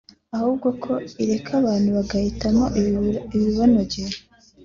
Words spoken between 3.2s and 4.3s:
ibibanogeye